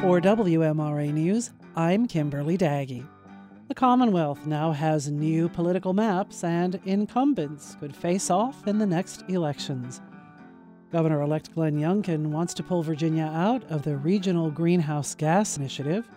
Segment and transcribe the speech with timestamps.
[0.00, 3.06] For WMRA News, I'm Kimberly Daggy.
[3.68, 9.24] The Commonwealth now has new political maps, and incumbents could face off in the next
[9.28, 10.00] elections.
[10.90, 16.08] Governor elect Glenn Youngkin wants to pull Virginia out of the Regional Greenhouse Gas Initiative.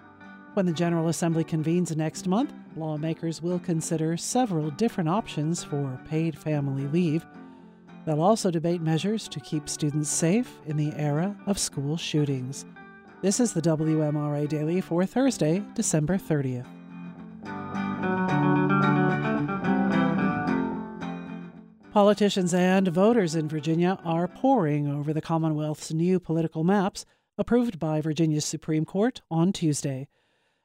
[0.54, 6.38] When the General Assembly convenes next month, lawmakers will consider several different options for paid
[6.38, 7.26] family leave.
[8.06, 12.66] They'll also debate measures to keep students safe in the era of school shootings.
[13.24, 16.68] This is the WMRA Daily for Thursday, December 30th.
[21.94, 27.06] Politicians and voters in Virginia are poring over the Commonwealth's new political maps
[27.38, 30.10] approved by Virginia's Supreme Court on Tuesday.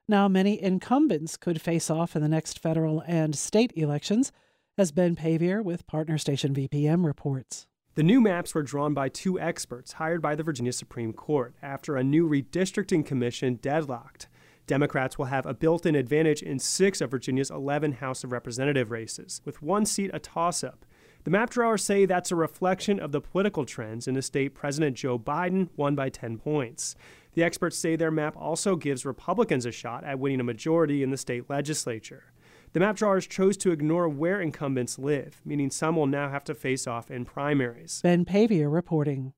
[0.09, 4.33] Now, many incumbents could face off in the next federal and state elections,
[4.77, 7.68] as Ben Paviour with partner station VPM reports.
[7.99, 11.97] The new maps were drawn by two experts hired by the Virginia Supreme Court after
[11.97, 14.29] a new redistricting commission deadlocked.
[14.69, 18.93] Democrats will have a built in advantage in six of Virginia's 11 House of Representative
[18.93, 20.87] races, with one seat a toss up.
[21.25, 24.97] The map drawers say that's a reflection of the political trends in the state President
[24.97, 26.95] Joe Biden won by 10 points.
[27.35, 31.11] The experts say their map also gives Republicans a shot at winning a majority in
[31.11, 32.33] the state legislature.
[32.73, 36.55] The map drawers chose to ignore where incumbents live, meaning some will now have to
[36.55, 38.01] face off in primaries.
[38.03, 39.33] Ben Paviour reporting.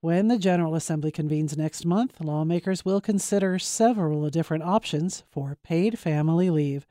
[0.00, 5.98] When the General Assembly convenes next month, lawmakers will consider several different options for paid
[5.98, 6.86] family leave.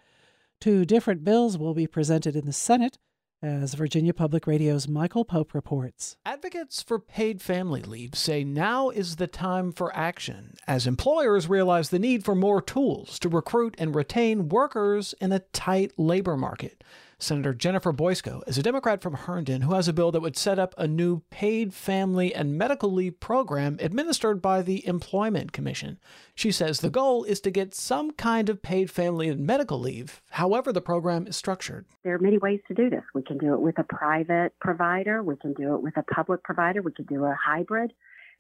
[0.60, 2.98] Two different bills will be presented in the Senate
[3.44, 6.16] as Virginia Public Radio's Michael Pope reports.
[6.26, 11.90] Advocates for paid family leave say now is the time for action as employers realize
[11.90, 16.84] the need for more tools to recruit and retain workers in a tight labor market.
[17.24, 20.60] Senator Jennifer Boysko is a Democrat from Herndon who has a bill that would set
[20.60, 26.00] up a new paid family and medical leave program administered by the Employment Commission.
[26.36, 30.22] She says the goal is to get some kind of paid family and medical leave,
[30.32, 31.86] however, the program is structured.
[32.04, 33.04] There are many ways to do this.
[33.14, 36.44] We can do it with a private provider, we can do it with a public
[36.44, 37.94] provider, we can do a hybrid.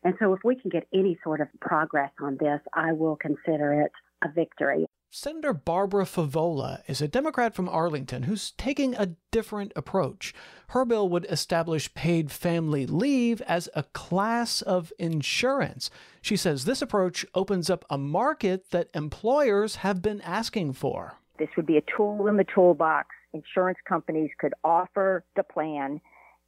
[0.03, 3.83] And so, if we can get any sort of progress on this, I will consider
[3.83, 3.91] it
[4.25, 4.87] a victory.
[5.15, 10.33] Senator Barbara Favola is a Democrat from Arlington who's taking a different approach.
[10.69, 15.91] Her bill would establish paid family leave as a class of insurance.
[16.23, 21.19] She says this approach opens up a market that employers have been asking for.
[21.37, 23.09] This would be a tool in the toolbox.
[23.33, 26.01] Insurance companies could offer the plan,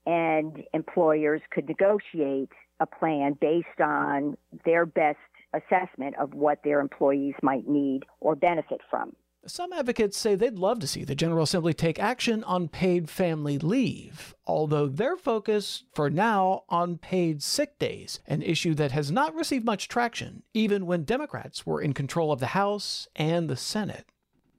[0.07, 2.49] and employers could negotiate
[2.79, 5.19] a plan based on their best
[5.55, 9.15] assessment of what their employees might need or benefit from.
[9.47, 13.59] Some advocates say they'd love to see the General Assembly take action on paid family
[13.59, 19.35] leave, although they're focused for now on paid sick days, an issue that has not
[19.35, 24.05] received much traction, even when Democrats were in control of the House and the Senate.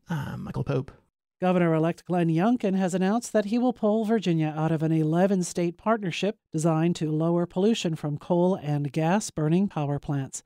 [0.08, 0.92] I'm Michael Pope.
[1.40, 5.42] Governor elect Glenn Youngkin has announced that he will pull Virginia out of an 11
[5.42, 10.44] state partnership designed to lower pollution from coal and gas burning power plants.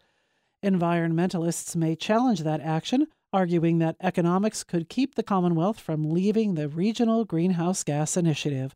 [0.63, 6.69] Environmentalists may challenge that action, arguing that economics could keep the Commonwealth from leaving the
[6.69, 8.75] Regional Greenhouse Gas Initiative.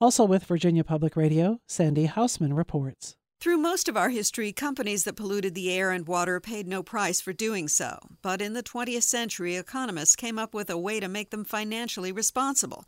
[0.00, 3.16] Also with Virginia Public Radio, Sandy Hausman reports.
[3.40, 7.20] Through most of our history, companies that polluted the air and water paid no price
[7.20, 7.98] for doing so.
[8.22, 12.12] But in the 20th century, economists came up with a way to make them financially
[12.12, 12.84] responsible.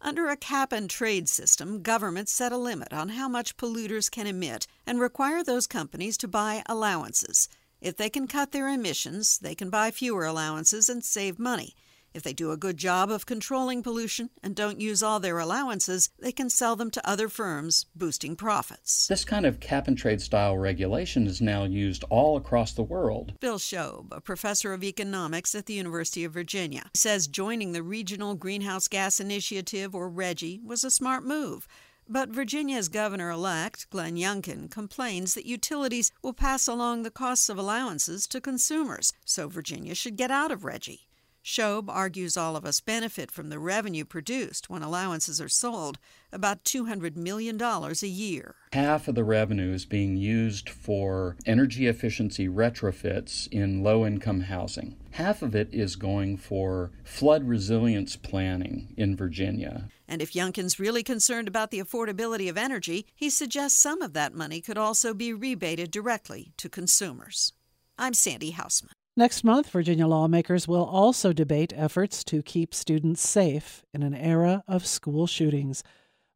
[0.00, 4.26] Under a cap and trade system, governments set a limit on how much polluters can
[4.26, 7.48] emit and require those companies to buy allowances.
[7.82, 11.74] If they can cut their emissions, they can buy fewer allowances and save money.
[12.14, 16.10] If they do a good job of controlling pollution and don't use all their allowances,
[16.20, 19.08] they can sell them to other firms, boosting profits.
[19.08, 23.32] This kind of cap and trade style regulation is now used all across the world.
[23.40, 28.36] Bill Shobe, a professor of economics at the University of Virginia, says joining the Regional
[28.36, 31.66] Greenhouse Gas Initiative, or RGGI, was a smart move.
[32.08, 37.58] But Virginia's governor elect, Glenn Youngkin, complains that utilities will pass along the costs of
[37.58, 41.00] allowances to consumers, so Virginia should get out of RGGI.
[41.44, 45.98] Shobe argues all of us benefit from the revenue produced when allowances are sold,
[46.32, 48.54] about $200 million a year.
[48.72, 54.96] Half of the revenue is being used for energy efficiency retrofits in low income housing.
[55.12, 59.88] Half of it is going for flood resilience planning in Virginia.
[60.06, 64.32] And if Youngkin's really concerned about the affordability of energy, he suggests some of that
[64.32, 67.52] money could also be rebated directly to consumers.
[67.98, 68.92] I'm Sandy Hausman.
[69.14, 74.64] Next month, Virginia lawmakers will also debate efforts to keep students safe in an era
[74.66, 75.84] of school shootings.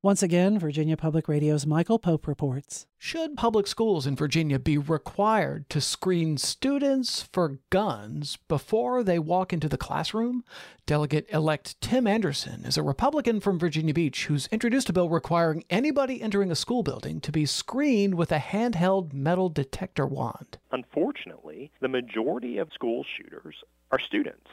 [0.06, 2.86] Once again, Virginia Public Radio's Michael Pope reports.
[2.96, 9.52] Should public schools in Virginia be required to screen students for guns before they walk
[9.52, 10.44] into the classroom?
[10.86, 15.64] Delegate elect Tim Anderson is a Republican from Virginia Beach who's introduced a bill requiring
[15.70, 20.58] anybody entering a school building to be screened with a handheld metal detector wand.
[20.70, 23.56] Unfortunately, the majority of school shooters
[23.90, 24.46] are students.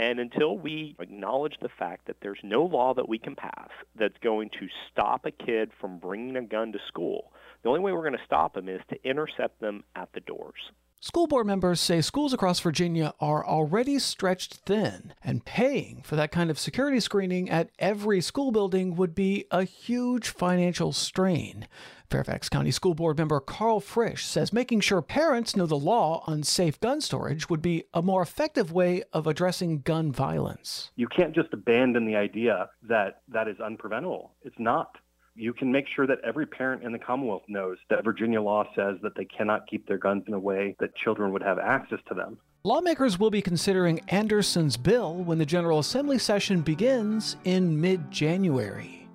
[0.00, 3.68] And until we acknowledge the fact that there's no law that we can pass
[3.98, 7.92] that's going to stop a kid from bringing a gun to school, the only way
[7.92, 10.70] we're going to stop them is to intercept them at the doors.
[11.00, 16.32] School board members say schools across Virginia are already stretched thin, and paying for that
[16.32, 21.68] kind of security screening at every school building would be a huge financial strain.
[22.10, 26.42] Fairfax County School Board member Karl Frisch says making sure parents know the law on
[26.42, 30.90] safe gun storage would be a more effective way of addressing gun violence.
[30.96, 34.30] You can't just abandon the idea that that is unpreventable.
[34.42, 34.96] It's not.
[35.36, 38.96] You can make sure that every parent in the Commonwealth knows that Virginia law says
[39.02, 42.14] that they cannot keep their guns in a way that children would have access to
[42.14, 42.38] them.
[42.64, 49.08] Lawmakers will be considering Anderson's bill when the General Assembly session begins in mid January.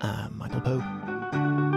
[0.00, 1.67] I'm Michael Pope.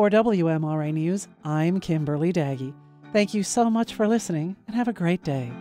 [0.00, 2.72] For WMRA News, I'm Kimberly Daggy.
[3.12, 5.52] Thank you so much for listening and have a great day.